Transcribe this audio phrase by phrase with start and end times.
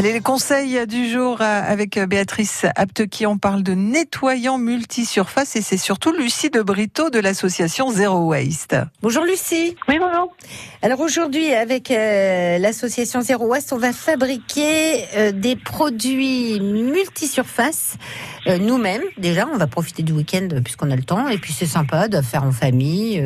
[0.00, 3.26] Allez, les conseils du jour euh, avec Béatrice Aptequi.
[3.26, 8.76] On parle de nettoyant multisurface et c'est surtout Lucie de Brito de l'association Zero Waste.
[9.02, 9.76] Bonjour Lucie.
[9.88, 10.34] Oui, bonjour.
[10.80, 17.96] Alors aujourd'hui, avec euh, l'association Zero Waste, on va fabriquer euh, des produits multisurface
[18.58, 19.02] nous-mêmes.
[19.18, 22.22] Déjà, on va profiter du week-end puisqu'on a le temps et puis c'est sympa de
[22.22, 23.22] faire en famille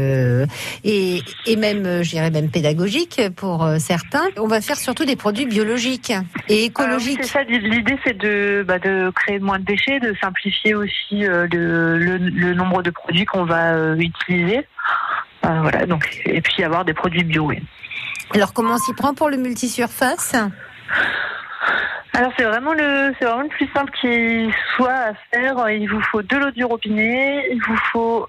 [0.83, 4.25] et, et même, je dirais même pédagogique pour certains.
[4.39, 6.13] On va faire surtout des produits biologiques
[6.49, 6.64] et
[7.01, 11.47] c'est ça, l'idée c'est de, bah, de créer moins de déchets, de simplifier aussi euh,
[11.53, 14.67] le, le, nombre de produits qu'on va euh, utiliser.
[15.45, 17.51] Euh, voilà, donc, et puis avoir des produits bio.
[18.35, 20.35] Alors comment on s'y prend pour le multisurface?
[22.15, 25.69] Alors c'est vraiment le c'est vraiment le plus simple qui soit à faire.
[25.71, 28.29] Il vous faut de l'eau du robinet, il vous faut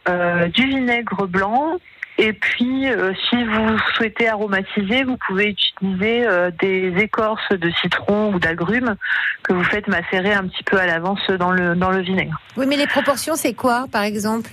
[0.54, 1.78] du vinaigre blanc,
[2.18, 8.34] et puis, euh, si vous souhaitez aromatiser, vous pouvez utiliser euh, des écorces de citron
[8.34, 8.96] ou d'agrumes
[9.44, 12.40] que vous faites macérer un petit peu à l'avance dans le, dans le vinaigre.
[12.56, 14.50] Oui, mais les proportions, c'est quoi, par exemple?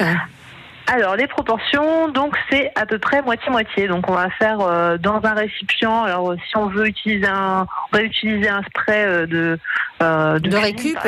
[0.88, 3.86] Alors les proportions, donc c'est à peu près moitié-moitié.
[3.86, 6.02] Donc on va faire euh, dans un récipient.
[6.02, 9.60] Alors si on veut utiliser un, on va utiliser un spray de
[10.00, 10.98] de, de récup.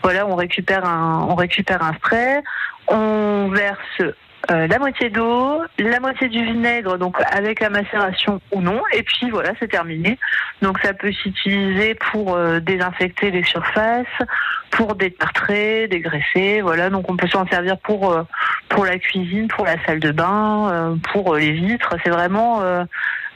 [0.00, 2.40] voilà, on récupère un, on récupère un spray.
[2.86, 4.14] On verse
[4.50, 9.02] euh, la moitié d'eau, la moitié du vinaigre, donc avec la macération ou non, et
[9.02, 10.18] puis voilà, c'est terminé.
[10.62, 14.06] Donc ça peut s'utiliser pour euh, désinfecter les surfaces,
[14.70, 16.90] pour détartrer, dégraisser, voilà.
[16.90, 18.22] Donc on peut s'en servir pour euh,
[18.68, 21.94] pour la cuisine, pour la salle de bain, pour les vitres.
[22.02, 22.60] C'est vraiment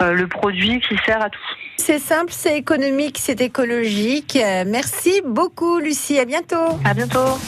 [0.00, 1.38] le produit qui sert à tout.
[1.76, 4.36] C'est simple, c'est économique, c'est écologique.
[4.66, 6.18] Merci beaucoup, Lucie.
[6.18, 6.80] À bientôt.
[6.84, 7.38] À bientôt.